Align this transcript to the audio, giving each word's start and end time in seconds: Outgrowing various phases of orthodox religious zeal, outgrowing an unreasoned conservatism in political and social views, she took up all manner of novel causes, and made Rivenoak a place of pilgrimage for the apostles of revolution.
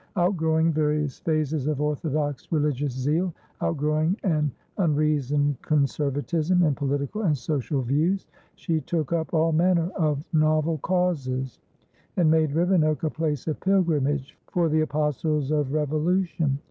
Outgrowing 0.15 0.73
various 0.73 1.19
phases 1.19 1.67
of 1.67 1.79
orthodox 1.79 2.51
religious 2.51 2.91
zeal, 2.93 3.35
outgrowing 3.61 4.17
an 4.23 4.51
unreasoned 4.79 5.61
conservatism 5.61 6.63
in 6.63 6.73
political 6.73 7.21
and 7.21 7.37
social 7.37 7.83
views, 7.83 8.25
she 8.55 8.81
took 8.81 9.13
up 9.13 9.31
all 9.31 9.51
manner 9.51 9.91
of 9.95 10.23
novel 10.33 10.79
causes, 10.79 11.59
and 12.17 12.31
made 12.31 12.55
Rivenoak 12.55 13.03
a 13.03 13.11
place 13.11 13.45
of 13.47 13.59
pilgrimage 13.59 14.39
for 14.47 14.69
the 14.69 14.81
apostles 14.81 15.51
of 15.51 15.71
revolution. 15.71 16.59